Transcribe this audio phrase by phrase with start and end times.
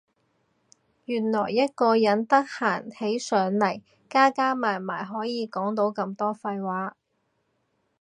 [1.05, 6.95] 原來一個人得閒起上嚟加加埋埋可以講到咁多廢話